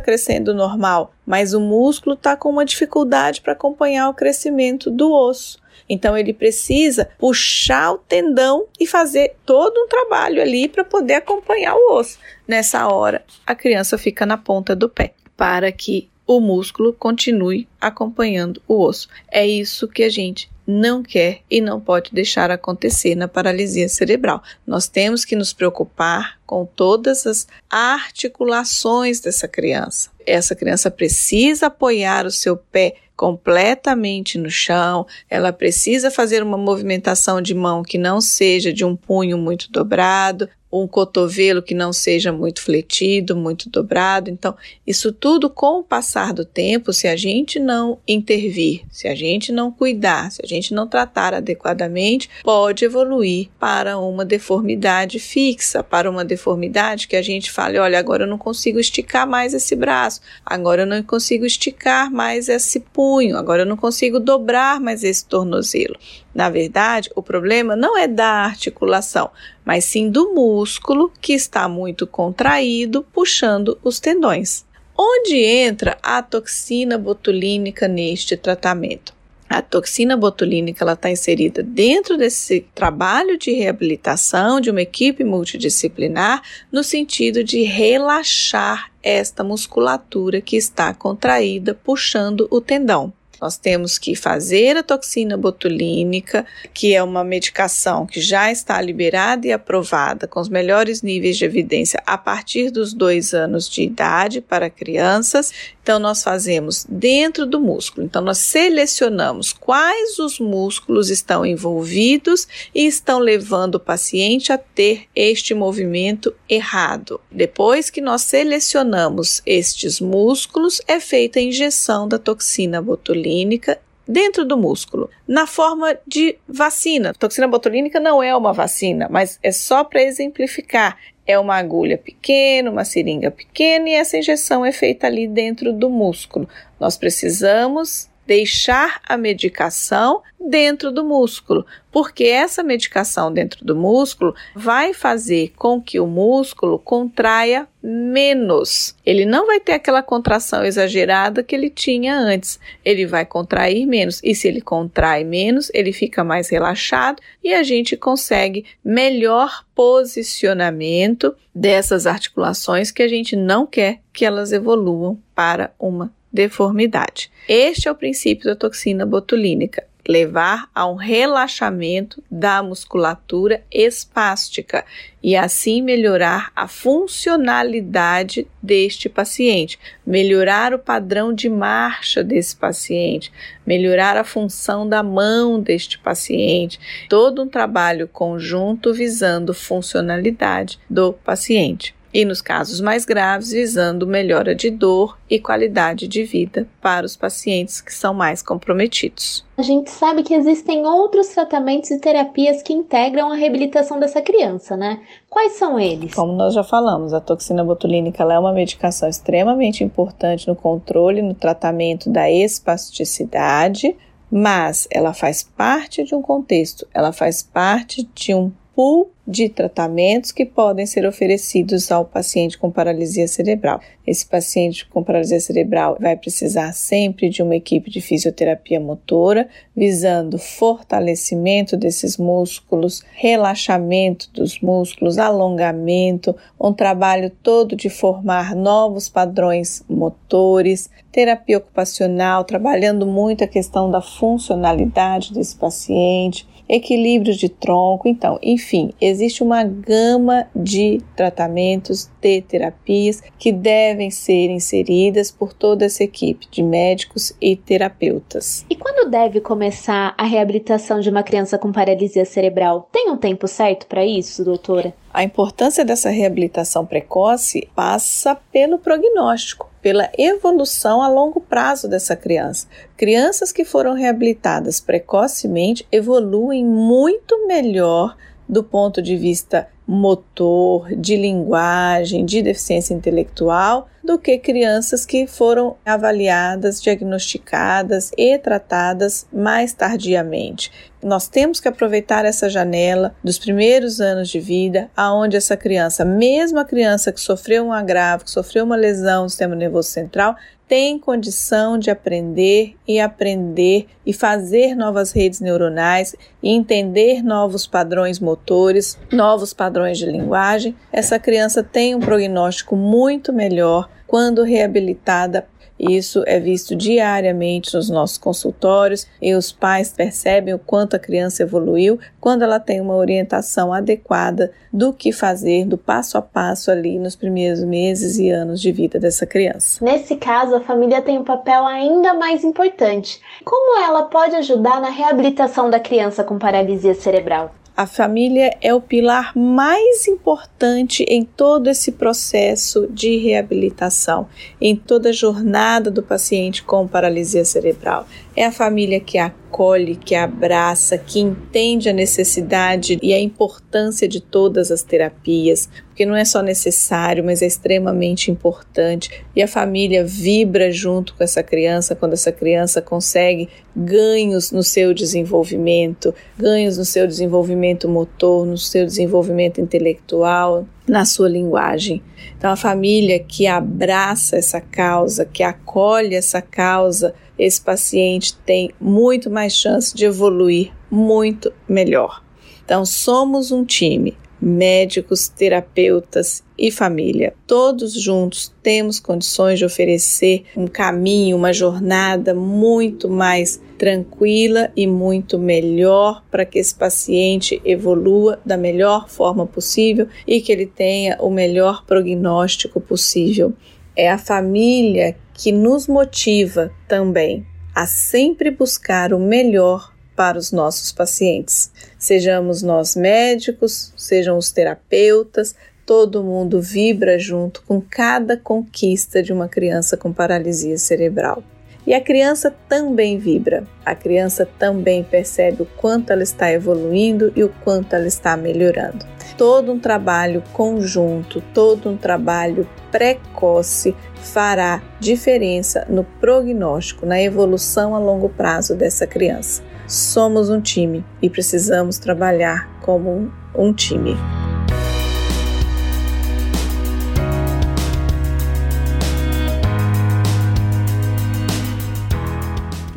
crescendo 0.00 0.52
normal, 0.52 1.14
mas 1.24 1.54
o 1.54 1.60
músculo 1.60 2.14
está 2.14 2.36
com 2.36 2.48
uma 2.48 2.64
dificuldade 2.64 3.40
para 3.40 3.52
acompanhar 3.52 4.08
o 4.08 4.14
crescimento 4.14 4.90
do 4.90 5.12
osso. 5.12 5.60
Então 5.88 6.16
ele 6.16 6.32
precisa 6.32 7.10
puxar 7.18 7.92
o 7.92 7.98
tendão 7.98 8.66
e 8.78 8.86
fazer 8.86 9.36
todo 9.44 9.76
um 9.76 9.88
trabalho 9.88 10.40
ali 10.40 10.68
para 10.68 10.84
poder 10.84 11.14
acompanhar 11.14 11.74
o 11.74 11.94
osso. 11.94 12.18
Nessa 12.46 12.86
hora, 12.88 13.24
a 13.46 13.54
criança 13.54 13.98
fica 13.98 14.24
na 14.24 14.36
ponta 14.36 14.74
do 14.74 14.88
pé 14.88 15.14
para 15.36 15.70
que 15.72 16.08
o 16.26 16.38
músculo 16.38 16.92
continue 16.92 17.66
acompanhando 17.80 18.62
o 18.68 18.84
osso. 18.84 19.08
É 19.30 19.44
isso 19.44 19.88
que 19.88 20.04
a 20.04 20.08
gente 20.08 20.48
não 20.70 21.02
quer 21.02 21.40
e 21.50 21.60
não 21.60 21.80
pode 21.80 22.10
deixar 22.12 22.50
acontecer 22.50 23.14
na 23.14 23.26
paralisia 23.26 23.88
cerebral. 23.88 24.42
Nós 24.66 24.86
temos 24.86 25.24
que 25.24 25.34
nos 25.34 25.52
preocupar 25.52 26.38
com 26.46 26.64
todas 26.64 27.26
as 27.26 27.46
articulações 27.68 29.20
dessa 29.20 29.48
criança. 29.48 30.10
Essa 30.26 30.54
criança 30.54 30.90
precisa 30.90 31.66
apoiar 31.66 32.24
o 32.24 32.30
seu 32.30 32.56
pé 32.56 32.96
completamente 33.16 34.38
no 34.38 34.48
chão, 34.48 35.06
ela 35.28 35.52
precisa 35.52 36.10
fazer 36.10 36.42
uma 36.42 36.56
movimentação 36.56 37.42
de 37.42 37.54
mão 37.54 37.82
que 37.82 37.98
não 37.98 38.18
seja 38.18 38.72
de 38.72 38.82
um 38.82 38.96
punho 38.96 39.36
muito 39.36 39.70
dobrado, 39.70 40.48
um 40.72 40.86
cotovelo 40.86 41.62
que 41.62 41.74
não 41.74 41.92
seja 41.92 42.32
muito 42.32 42.62
fletido, 42.62 43.34
muito 43.34 43.68
dobrado. 43.68 44.30
Então, 44.30 44.56
isso 44.86 45.12
tudo 45.12 45.50
com 45.50 45.80
o 45.80 45.84
passar 45.84 46.32
do 46.32 46.44
tempo, 46.44 46.92
se 46.92 47.08
a 47.08 47.16
gente 47.16 47.58
não 47.58 47.98
intervir, 48.06 48.82
se 48.90 49.08
a 49.08 49.14
gente 49.14 49.50
não 49.50 49.72
cuidar, 49.72 50.30
se 50.30 50.40
a 50.44 50.46
gente 50.46 50.72
não 50.72 50.86
tratar 50.86 51.34
adequadamente, 51.34 52.30
pode 52.42 52.84
evoluir 52.84 53.48
para 53.58 53.98
uma 53.98 54.24
deformidade 54.24 55.18
fixa, 55.18 55.82
para 55.82 56.08
uma 56.08 56.24
deformidade 56.24 57.08
que 57.08 57.16
a 57.16 57.22
gente 57.22 57.50
fale, 57.50 57.78
olha, 57.78 57.98
agora 57.98 58.24
eu 58.24 58.28
não 58.28 58.38
consigo 58.38 58.78
esticar 58.78 59.26
mais 59.26 59.52
esse 59.52 59.74
braço, 59.74 60.20
agora 60.46 60.82
eu 60.82 60.86
não 60.86 61.02
consigo 61.02 61.44
esticar 61.44 62.10
mais 62.10 62.48
esse 62.48 62.80
punho, 62.80 63.36
agora 63.36 63.62
eu 63.62 63.66
não 63.66 63.76
consigo 63.76 64.20
dobrar 64.20 64.80
mais 64.80 65.02
esse 65.02 65.24
tornozelo. 65.24 65.96
Na 66.34 66.48
verdade, 66.48 67.10
o 67.14 67.22
problema 67.22 67.74
não 67.74 67.98
é 67.98 68.06
da 68.06 68.44
articulação, 68.44 69.30
mas 69.64 69.84
sim 69.84 70.08
do 70.08 70.32
músculo 70.32 71.12
que 71.20 71.32
está 71.32 71.68
muito 71.68 72.06
contraído, 72.06 73.04
puxando 73.12 73.78
os 73.82 73.98
tendões. 73.98 74.64
Onde 74.96 75.36
entra 75.36 75.98
a 76.02 76.22
toxina 76.22 76.98
botulínica 76.98 77.88
neste 77.88 78.36
tratamento? 78.36 79.14
A 79.48 79.60
toxina 79.60 80.16
botulínica 80.16 80.84
está 80.92 81.10
inserida 81.10 81.60
dentro 81.60 82.16
desse 82.16 82.66
trabalho 82.72 83.36
de 83.36 83.50
reabilitação 83.50 84.60
de 84.60 84.70
uma 84.70 84.80
equipe 84.80 85.24
multidisciplinar 85.24 86.40
no 86.70 86.84
sentido 86.84 87.42
de 87.42 87.62
relaxar 87.62 88.92
esta 89.02 89.42
musculatura 89.42 90.40
que 90.40 90.56
está 90.56 90.94
contraída, 90.94 91.74
puxando 91.74 92.46
o 92.48 92.60
tendão. 92.60 93.12
Nós 93.40 93.56
temos 93.56 93.98
que 93.98 94.14
fazer 94.14 94.76
a 94.76 94.82
toxina 94.82 95.36
botulínica, 95.36 96.44
que 96.74 96.94
é 96.94 97.02
uma 97.02 97.24
medicação 97.24 98.06
que 98.06 98.20
já 98.20 98.52
está 98.52 98.80
liberada 98.80 99.46
e 99.46 99.52
aprovada 99.52 100.26
com 100.26 100.40
os 100.40 100.48
melhores 100.48 101.02
níveis 101.02 101.36
de 101.36 101.44
evidência 101.44 102.02
a 102.06 102.18
partir 102.18 102.70
dos 102.70 102.92
dois 102.92 103.32
anos 103.32 103.68
de 103.68 103.82
idade 103.82 104.40
para 104.40 104.68
crianças. 104.68 105.52
Então, 105.82 105.98
nós 105.98 106.22
fazemos 106.22 106.86
dentro 106.88 107.46
do 107.46 107.58
músculo. 107.58 108.06
Então, 108.06 108.22
nós 108.22 108.38
selecionamos 108.38 109.52
quais 109.52 110.18
os 110.18 110.38
músculos 110.38 111.08
estão 111.08 111.44
envolvidos 111.44 112.46
e 112.74 112.86
estão 112.86 113.18
levando 113.18 113.76
o 113.76 113.80
paciente 113.80 114.52
a 114.52 114.58
ter 114.58 115.06
este 115.16 115.54
movimento 115.54 116.34
errado. 116.48 117.20
Depois 117.30 117.88
que 117.88 118.00
nós 118.00 118.22
selecionamos 118.22 119.42
estes 119.46 120.00
músculos, 120.00 120.80
é 120.86 121.00
feita 121.00 121.38
a 121.38 121.42
injeção 121.42 122.06
da 122.06 122.18
toxina 122.18 122.82
botulínica 122.82 123.80
dentro 124.06 124.44
do 124.44 124.56
músculo, 124.56 125.08
na 125.26 125.46
forma 125.46 125.96
de 126.06 126.36
vacina. 126.48 127.14
Toxina 127.14 127.46
botulínica 127.46 128.00
não 128.00 128.20
é 128.20 128.34
uma 128.34 128.52
vacina, 128.52 129.08
mas 129.08 129.38
é 129.42 129.52
só 129.52 129.84
para 129.84 130.02
exemplificar. 130.02 130.98
É 131.30 131.38
uma 131.38 131.54
agulha 131.54 131.96
pequena, 131.96 132.70
uma 132.70 132.84
seringa 132.84 133.30
pequena 133.30 133.88
e 133.88 133.94
essa 133.94 134.18
injeção 134.18 134.64
é 134.64 134.72
feita 134.72 135.06
ali 135.06 135.28
dentro 135.28 135.72
do 135.72 135.88
músculo. 135.88 136.48
Nós 136.80 136.96
precisamos 136.96 138.09
deixar 138.30 139.00
a 139.08 139.16
medicação 139.16 140.22
dentro 140.38 140.92
do 140.92 141.02
músculo, 141.02 141.66
porque 141.90 142.26
essa 142.26 142.62
medicação 142.62 143.32
dentro 143.32 143.64
do 143.64 143.74
músculo 143.74 144.36
vai 144.54 144.94
fazer 144.94 145.52
com 145.56 145.82
que 145.82 145.98
o 145.98 146.06
músculo 146.06 146.78
contraia 146.78 147.66
menos. 147.82 148.94
Ele 149.04 149.26
não 149.26 149.48
vai 149.48 149.58
ter 149.58 149.72
aquela 149.72 150.00
contração 150.00 150.64
exagerada 150.64 151.42
que 151.42 151.56
ele 151.56 151.68
tinha 151.68 152.16
antes. 152.16 152.60
Ele 152.84 153.04
vai 153.04 153.26
contrair 153.26 153.84
menos. 153.84 154.20
E 154.22 154.32
se 154.32 154.46
ele 154.46 154.60
contrai 154.60 155.24
menos, 155.24 155.68
ele 155.74 155.92
fica 155.92 156.22
mais 156.22 156.48
relaxado 156.50 157.20
e 157.42 157.52
a 157.52 157.64
gente 157.64 157.96
consegue 157.96 158.64
melhor 158.84 159.64
posicionamento 159.74 161.34
dessas 161.52 162.06
articulações 162.06 162.92
que 162.92 163.02
a 163.02 163.08
gente 163.08 163.34
não 163.34 163.66
quer 163.66 163.98
que 164.12 164.24
elas 164.24 164.52
evoluam 164.52 165.18
para 165.34 165.74
uma 165.80 166.12
deformidade. 166.32 167.30
Este 167.48 167.88
é 167.88 167.92
o 167.92 167.94
princípio 167.94 168.46
da 168.46 168.56
toxina 168.56 169.04
botulínica 169.04 169.84
levar 170.10 170.68
a 170.74 170.86
um 170.88 170.94
relaxamento 170.94 172.22
da 172.30 172.62
musculatura 172.62 173.62
espástica 173.70 174.84
e 175.22 175.36
assim 175.36 175.82
melhorar 175.82 176.50
a 176.56 176.66
funcionalidade 176.66 178.46
deste 178.62 179.08
paciente, 179.08 179.78
melhorar 180.04 180.72
o 180.74 180.78
padrão 180.78 181.32
de 181.32 181.48
marcha 181.48 182.24
desse 182.24 182.56
paciente, 182.56 183.30
melhorar 183.66 184.16
a 184.16 184.24
função 184.24 184.88
da 184.88 185.02
mão 185.02 185.60
deste 185.60 185.98
paciente, 185.98 186.80
todo 187.08 187.42
um 187.42 187.48
trabalho 187.48 188.08
conjunto 188.08 188.92
visando 188.92 189.54
funcionalidade 189.54 190.78
do 190.88 191.12
paciente 191.12 191.94
e, 192.12 192.24
nos 192.24 192.42
casos 192.42 192.80
mais 192.80 193.04
graves, 193.04 193.52
visando 193.52 194.06
melhora 194.06 194.54
de 194.54 194.70
dor 194.70 195.16
e 195.28 195.38
qualidade 195.38 196.08
de 196.08 196.24
vida 196.24 196.66
para 196.80 197.06
os 197.06 197.16
pacientes 197.16 197.80
que 197.80 197.94
são 197.94 198.12
mais 198.12 198.42
comprometidos. 198.42 199.44
A 199.56 199.62
gente 199.62 199.90
sabe 199.90 200.22
que 200.22 200.34
existem 200.34 200.84
outros 200.86 201.28
tratamentos 201.28 201.90
e 201.90 201.98
terapias 202.00 202.62
que 202.62 202.72
integram 202.72 203.30
a 203.30 203.36
reabilitação 203.36 204.00
dessa 204.00 204.20
criança, 204.20 204.76
né? 204.76 205.00
Quais 205.28 205.52
são 205.52 205.78
eles? 205.78 206.14
Como 206.14 206.32
nós 206.32 206.54
já 206.54 206.64
falamos, 206.64 207.12
a 207.12 207.20
toxina 207.20 207.64
botulínica 207.64 208.24
é 208.24 208.38
uma 208.38 208.52
medicação 208.52 209.08
extremamente 209.08 209.84
importante 209.84 210.48
no 210.48 210.56
controle 210.56 211.20
e 211.20 211.22
no 211.22 211.34
tratamento 211.34 212.10
da 212.10 212.30
espasticidade, 212.30 213.96
mas 214.30 214.86
ela 214.90 215.12
faz 215.12 215.42
parte 215.42 216.04
de 216.04 216.14
um 216.14 216.22
contexto, 216.22 216.86
ela 216.94 217.12
faz 217.12 217.42
parte 217.42 218.08
de 218.14 218.34
um 218.34 218.50
pool 218.74 219.10
de 219.30 219.48
tratamentos 219.48 220.32
que 220.32 220.44
podem 220.44 220.84
ser 220.84 221.06
oferecidos 221.06 221.92
ao 221.92 222.04
paciente 222.04 222.58
com 222.58 222.68
paralisia 222.68 223.28
cerebral. 223.28 223.80
Esse 224.04 224.26
paciente 224.26 224.84
com 224.86 225.04
paralisia 225.04 225.38
cerebral 225.38 225.96
vai 226.00 226.16
precisar 226.16 226.72
sempre 226.72 227.28
de 227.28 227.40
uma 227.40 227.54
equipe 227.54 227.88
de 227.90 228.00
fisioterapia 228.00 228.80
motora, 228.80 229.48
visando 229.76 230.36
fortalecimento 230.36 231.76
desses 231.76 232.16
músculos, 232.16 233.04
relaxamento 233.12 234.28
dos 234.32 234.60
músculos, 234.60 235.16
alongamento, 235.16 236.34
um 236.60 236.72
trabalho 236.72 237.30
todo 237.42 237.76
de 237.76 237.88
formar 237.88 238.56
novos 238.56 239.08
padrões 239.08 239.84
motores, 239.88 240.90
terapia 241.12 241.58
ocupacional, 241.58 242.42
trabalhando 242.42 243.06
muito 243.06 243.44
a 243.44 243.48
questão 243.48 243.88
da 243.88 244.00
funcionalidade 244.00 245.32
desse 245.32 245.54
paciente, 245.54 246.48
equilíbrio 246.70 247.34
de 247.34 247.48
tronco. 247.48 248.06
Então, 248.06 248.38
enfim, 248.42 248.92
existe 249.00 249.30
existe 249.30 249.42
uma 249.42 249.62
gama 249.64 250.46
de 250.54 251.00
tratamentos, 251.16 252.10
de 252.20 252.42
terapias 252.42 253.22
que 253.38 253.52
devem 253.52 254.10
ser 254.10 254.50
inseridas 254.50 255.30
por 255.30 255.52
toda 255.52 255.84
essa 255.84 256.04
equipe 256.04 256.46
de 256.50 256.62
médicos 256.62 257.32
e 257.40 257.56
terapeutas. 257.56 258.64
E 258.68 258.74
quando 258.74 259.10
deve 259.10 259.40
começar 259.40 260.14
a 260.18 260.24
reabilitação 260.24 261.00
de 261.00 261.08
uma 261.08 261.22
criança 261.22 261.58
com 261.58 261.72
paralisia 261.72 262.24
cerebral? 262.24 262.88
Tem 262.92 263.10
um 263.10 263.16
tempo 263.16 263.46
certo 263.46 263.86
para 263.86 264.04
isso, 264.04 264.44
doutora? 264.44 264.92
A 265.12 265.24
importância 265.24 265.84
dessa 265.84 266.08
reabilitação 266.08 266.86
precoce 266.86 267.68
passa 267.74 268.36
pelo 268.52 268.78
prognóstico, 268.78 269.68
pela 269.82 270.08
evolução 270.16 271.02
a 271.02 271.08
longo 271.08 271.40
prazo 271.40 271.88
dessa 271.88 272.14
criança. 272.14 272.68
Crianças 272.96 273.50
que 273.50 273.64
foram 273.64 273.94
reabilitadas 273.94 274.80
precocemente 274.80 275.84
evoluem 275.90 276.64
muito 276.64 277.46
melhor 277.48 278.16
do 278.48 278.62
ponto 278.62 279.02
de 279.02 279.16
vista 279.16 279.68
motor, 279.86 280.88
de 280.94 281.16
linguagem, 281.16 282.24
de 282.24 282.40
deficiência 282.42 282.94
intelectual, 282.94 283.88
do 284.02 284.18
que 284.18 284.38
crianças 284.38 285.04
que 285.04 285.26
foram 285.26 285.76
avaliadas, 285.84 286.80
diagnosticadas 286.82 288.10
e 288.16 288.38
tratadas 288.38 289.26
mais 289.32 289.72
tardiamente. 289.72 290.70
Nós 291.02 291.28
temos 291.28 291.60
que 291.60 291.68
aproveitar 291.68 292.24
essa 292.24 292.48
janela 292.48 293.14
dos 293.24 293.38
primeiros 293.38 294.00
anos 294.00 294.28
de 294.28 294.38
vida, 294.38 294.90
aonde 294.96 295.36
essa 295.36 295.56
criança, 295.56 296.04
mesmo 296.04 296.58
a 296.58 296.64
criança 296.64 297.12
que 297.12 297.20
sofreu 297.20 297.64
um 297.64 297.72
agravo, 297.72 298.24
que 298.24 298.30
sofreu 298.30 298.64
uma 298.64 298.76
lesão 298.76 299.22
no 299.22 299.28
sistema 299.30 299.54
nervoso 299.54 299.88
central, 299.88 300.36
tem 300.70 301.00
condição 301.00 301.76
de 301.76 301.90
aprender 301.90 302.76
e 302.86 303.00
aprender 303.00 303.88
e 304.06 304.12
fazer 304.12 304.76
novas 304.76 305.10
redes 305.10 305.40
neuronais 305.40 306.14
e 306.40 306.50
entender 306.50 307.24
novos 307.24 307.66
padrões 307.66 308.20
motores, 308.20 308.96
novos 309.10 309.52
padrões 309.52 309.98
de 309.98 310.06
linguagem, 310.06 310.76
essa 310.92 311.18
criança 311.18 311.64
tem 311.64 311.96
um 311.96 311.98
prognóstico 311.98 312.76
muito 312.76 313.32
melhor 313.32 313.89
quando 314.10 314.42
reabilitada 314.42 315.46
isso 315.78 316.24
é 316.26 316.40
visto 316.40 316.74
diariamente 316.74 317.72
nos 317.74 317.88
nossos 317.88 318.18
consultórios 318.18 319.06
e 319.22 319.32
os 319.34 319.52
pais 319.52 319.92
percebem 319.92 320.52
o 320.52 320.58
quanto 320.58 320.96
a 320.96 320.98
criança 320.98 321.44
evoluiu 321.44 321.96
quando 322.20 322.42
ela 322.42 322.58
tem 322.58 322.80
uma 322.80 322.96
orientação 322.96 323.72
adequada 323.72 324.52
do 324.72 324.92
que 324.92 325.12
fazer, 325.12 325.64
do 325.64 325.78
passo 325.78 326.18
a 326.18 326.22
passo 326.22 326.72
ali 326.72 326.98
nos 326.98 327.14
primeiros 327.14 327.62
meses 327.62 328.18
e 328.18 328.28
anos 328.30 328.60
de 328.60 328.72
vida 328.72 328.98
dessa 328.98 329.24
criança. 329.24 329.82
Nesse 329.82 330.16
caso, 330.16 330.56
a 330.56 330.60
família 330.60 331.00
tem 331.00 331.16
um 331.16 331.24
papel 331.24 331.64
ainda 331.64 332.12
mais 332.12 332.42
importante. 332.42 333.20
Como 333.44 333.80
ela 333.80 334.02
pode 334.02 334.34
ajudar 334.34 334.80
na 334.80 334.90
reabilitação 334.90 335.70
da 335.70 335.78
criança 335.78 336.24
com 336.24 336.36
paralisia 336.36 336.94
cerebral? 336.94 337.54
A 337.80 337.86
família 337.86 338.54
é 338.60 338.74
o 338.74 338.80
pilar 338.82 339.34
mais 339.34 340.06
importante 340.06 341.02
em 341.08 341.24
todo 341.24 341.70
esse 341.70 341.92
processo 341.92 342.86
de 342.88 343.16
reabilitação, 343.16 344.28
em 344.60 344.76
toda 344.76 345.08
a 345.08 345.12
jornada 345.12 345.90
do 345.90 346.02
paciente 346.02 346.62
com 346.62 346.86
paralisia 346.86 347.42
cerebral. 347.42 348.06
É 348.36 348.46
a 348.46 348.52
família 348.52 349.00
que 349.00 349.18
acolhe, 349.18 349.96
que 349.96 350.14
abraça, 350.14 350.96
que 350.96 351.18
entende 351.18 351.88
a 351.88 351.92
necessidade 351.92 352.98
e 353.02 353.12
a 353.12 353.20
importância 353.20 354.06
de 354.06 354.20
todas 354.20 354.70
as 354.70 354.82
terapias, 354.82 355.68
porque 355.88 356.06
não 356.06 356.14
é 356.14 356.24
só 356.24 356.40
necessário, 356.40 357.24
mas 357.24 357.42
é 357.42 357.46
extremamente 357.46 358.30
importante. 358.30 359.24
E 359.34 359.42
a 359.42 359.48
família 359.48 360.04
vibra 360.04 360.70
junto 360.70 361.14
com 361.14 361.24
essa 361.24 361.42
criança 361.42 361.96
quando 361.96 362.12
essa 362.12 362.30
criança 362.30 362.80
consegue 362.80 363.48
ganhos 363.74 364.52
no 364.52 364.62
seu 364.62 364.94
desenvolvimento, 364.94 366.14
ganhos 366.38 366.78
no 366.78 366.84
seu 366.84 367.06
desenvolvimento 367.06 367.88
motor, 367.88 368.46
no 368.46 368.56
seu 368.56 368.86
desenvolvimento 368.86 369.60
intelectual, 369.60 370.66
na 370.86 371.04
sua 371.04 371.28
linguagem. 371.28 372.02
Então, 372.36 372.50
a 372.50 372.56
família 372.56 373.18
que 373.18 373.46
abraça 373.46 374.36
essa 374.36 374.60
causa, 374.60 375.24
que 375.24 375.42
acolhe 375.42 376.14
essa 376.14 376.40
causa, 376.40 377.14
esse 377.40 377.60
paciente 377.60 378.36
tem 378.44 378.70
muito 378.78 379.30
mais 379.30 379.54
chance 379.54 379.94
de 379.94 380.04
evoluir 380.04 380.70
muito 380.90 381.50
melhor. 381.66 382.22
Então, 382.62 382.84
somos 382.84 383.50
um 383.50 383.64
time, 383.64 384.16
médicos, 384.40 385.26
terapeutas 385.26 386.44
e 386.56 386.70
família. 386.70 387.34
Todos 387.46 387.94
juntos 387.94 388.52
temos 388.62 389.00
condições 389.00 389.58
de 389.58 389.64
oferecer 389.64 390.44
um 390.54 390.66
caminho, 390.66 391.36
uma 391.36 391.52
jornada 391.52 392.34
muito 392.34 393.08
mais 393.08 393.60
tranquila 393.78 394.70
e 394.76 394.86
muito 394.86 395.38
melhor 395.38 396.22
para 396.30 396.44
que 396.44 396.58
esse 396.58 396.74
paciente 396.74 397.60
evolua 397.64 398.38
da 398.44 398.56
melhor 398.56 399.08
forma 399.08 399.46
possível 399.46 400.06
e 400.26 400.40
que 400.40 400.52
ele 400.52 400.66
tenha 400.66 401.16
o 401.20 401.30
melhor 401.30 401.84
prognóstico 401.86 402.80
possível. 402.80 403.54
É 403.96 404.10
a 404.10 404.18
família 404.18 405.16
que 405.40 405.52
nos 405.52 405.86
motiva 405.86 406.70
também 406.86 407.46
a 407.74 407.86
sempre 407.86 408.50
buscar 408.50 409.14
o 409.14 409.18
melhor 409.18 409.90
para 410.14 410.36
os 410.36 410.52
nossos 410.52 410.92
pacientes. 410.92 411.72
Sejamos 411.98 412.62
nós 412.62 412.94
médicos, 412.94 413.90
sejam 413.96 414.36
os 414.36 414.52
terapeutas, 414.52 415.54
todo 415.86 416.22
mundo 416.22 416.60
vibra 416.60 417.18
junto 417.18 417.62
com 417.62 417.80
cada 417.80 418.36
conquista 418.36 419.22
de 419.22 419.32
uma 419.32 419.48
criança 419.48 419.96
com 419.96 420.12
paralisia 420.12 420.76
cerebral. 420.76 421.42
E 421.86 421.94
a 421.94 422.00
criança 422.00 422.54
também 422.68 423.18
vibra, 423.18 423.64
a 423.84 423.94
criança 423.94 424.46
também 424.58 425.02
percebe 425.02 425.62
o 425.62 425.66
quanto 425.76 426.12
ela 426.12 426.22
está 426.22 426.52
evoluindo 426.52 427.32
e 427.34 427.42
o 427.42 427.48
quanto 427.64 427.94
ela 427.94 428.06
está 428.06 428.36
melhorando. 428.36 429.04
Todo 429.36 429.72
um 429.72 429.78
trabalho 429.78 430.42
conjunto, 430.52 431.42
todo 431.54 431.88
um 431.88 431.96
trabalho 431.96 432.68
precoce 432.90 433.96
fará 434.16 434.82
diferença 435.00 435.86
no 435.88 436.04
prognóstico, 436.04 437.06
na 437.06 437.20
evolução 437.20 437.94
a 437.94 437.98
longo 437.98 438.28
prazo 438.28 438.74
dessa 438.74 439.06
criança. 439.06 439.62
Somos 439.86 440.50
um 440.50 440.60
time 440.60 441.04
e 441.22 441.30
precisamos 441.30 441.98
trabalhar 441.98 442.68
como 442.82 443.32
um, 443.54 443.72
time. 443.72 444.14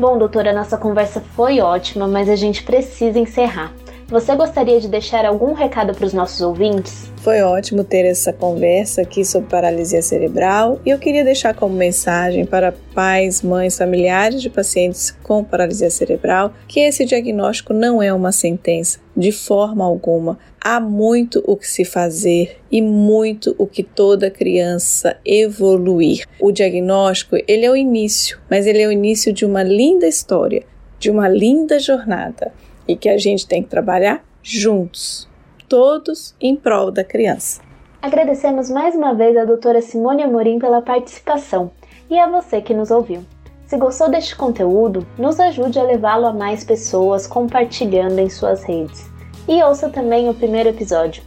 Bom, 0.04 0.18
doutora, 0.18 0.52
nossa 0.52 0.78
conversa 0.78 1.22
foi 1.34 1.62
ótima, 1.62 2.10
mas 2.10 2.28
a 2.28 2.36
gente 2.36 2.62
precisa 2.62 3.18
encerrar. 3.18 3.72
Você 4.08 4.36
gostaria 4.36 4.80
de 4.80 4.88
deixar 4.88 5.26
algum 5.26 5.54
recado 5.54 5.94
para 5.94 6.06
os 6.06 6.14
nossos 6.14 6.42
ouvintes? 6.42 7.12
Foi 7.18 7.42
ótimo 7.42 7.84
ter 7.84 8.06
essa 8.06 8.34
conversa 8.34 9.02
aqui 9.02 9.24
sobre 9.24 9.50
paralisia 9.50 10.02
cerebral 10.02 10.80
e 10.86 10.90
eu 10.90 11.00
queria 11.00 11.24
deixar 11.24 11.56
como 11.56 11.74
mensagem 11.74 12.46
para 12.46 12.74
pais, 12.94 13.42
mães, 13.42 13.78
familiares 13.78 14.42
de 14.42 14.50
pacientes 14.50 15.12
com 15.24 15.44
paralisia 15.44 15.90
cerebral 15.90 16.54
que 16.68 16.82
esse 16.82 17.06
diagnóstico 17.06 17.74
não 17.74 18.04
é 18.04 18.14
uma 18.14 18.34
sentença, 18.34 19.00
de 19.16 19.32
forma 19.32 19.86
alguma. 19.86 20.38
Há 20.62 20.80
muito 20.80 21.42
o 21.48 21.56
que 21.56 21.68
se 21.68 21.86
fazer 21.86 22.58
e 22.70 22.82
muito 22.82 23.56
o 23.58 23.66
que 23.66 23.84
toda 23.84 24.30
criança 24.30 25.18
evoluir. 25.26 26.26
O 26.40 26.52
diagnóstico, 26.52 27.38
ele 27.48 27.66
é 27.66 27.72
o 27.72 27.76
início, 27.76 28.40
mas 28.50 28.68
ele 28.68 28.82
é 28.82 28.88
o 28.88 28.92
início 28.92 29.32
de 29.32 29.46
uma 29.46 29.64
linda 29.64 30.08
história, 30.08 30.64
de 31.00 31.10
uma 31.10 31.28
linda 31.28 31.80
jornada 31.80 32.52
e 32.88 32.96
que 32.96 33.10
a 33.10 33.18
gente 33.18 33.48
tem 33.48 33.64
que 33.64 33.70
trabalhar 33.70 34.24
juntos 34.42 35.28
todos 35.68 36.36
em 36.40 36.56
prol 36.56 36.92
da 36.92 37.04
criança. 37.04 37.62
Agradecemos 38.02 38.70
mais 38.70 38.94
uma 38.96 39.14
vez 39.14 39.36
a 39.38 39.46
doutora 39.46 39.82
Simone 39.82 40.24
Amorim 40.24 40.60
pela 40.60 40.82
participação 40.82 41.72
e 42.10 42.20
a 42.20 42.28
você 42.28 42.62
que 42.62 42.74
nos 42.74 42.92
ouviu. 42.92 43.26
Se 43.66 43.78
gostou 43.78 44.10
deste 44.10 44.36
conteúdo, 44.36 45.08
nos 45.18 45.40
ajude 45.40 45.80
a 45.80 45.84
levá-lo 45.84 46.28
a 46.28 46.34
mais 46.34 46.64
pessoas 46.64 47.26
compartilhando 47.26 48.20
em 48.20 48.30
suas 48.30 48.62
redes. 48.64 49.10
E 49.48 49.64
ouça 49.64 49.90
também 49.90 50.30
o 50.30 50.34
primeiro 50.34 50.70
episódio. 50.70 51.24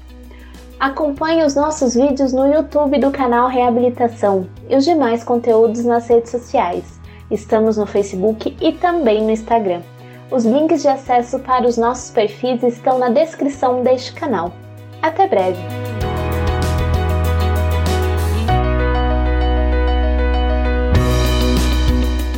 Acompanhe 0.78 1.42
os 1.42 1.54
nossos 1.54 1.94
vídeos 1.94 2.32
no 2.32 2.46
YouTube 2.46 2.98
do 2.98 3.10
canal 3.10 3.48
Reabilitação 3.48 4.46
e 4.68 4.76
os 4.76 4.84
demais 4.84 5.24
conteúdos 5.24 5.84
nas 5.84 6.06
redes 6.06 6.30
sociais. 6.30 7.00
Estamos 7.30 7.78
no 7.78 7.86
Facebook 7.86 8.56
e 8.60 8.72
também 8.74 9.22
no 9.24 9.30
Instagram. 9.30 9.80
Os 10.30 10.44
links 10.44 10.82
de 10.82 10.88
acesso 10.88 11.38
para 11.38 11.66
os 11.66 11.76
nossos 11.76 12.10
perfis 12.10 12.62
estão 12.62 12.98
na 12.98 13.08
descrição 13.10 13.82
deste 13.82 14.12
canal. 14.12 14.52
Até 15.00 15.28
breve! 15.28 15.58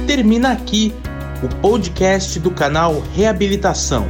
Termina 0.06 0.52
aqui 0.52 0.94
o 1.42 1.60
podcast 1.60 2.38
do 2.40 2.50
canal 2.50 3.00
Reabilitação 3.14 4.06